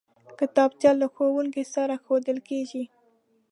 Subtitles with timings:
[0.39, 2.83] کتابچه له ښوونکي سره ښودل کېږي